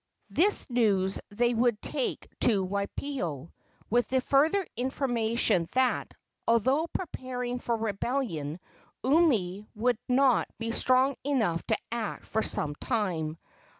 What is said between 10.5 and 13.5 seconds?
be strong enough to act for some time.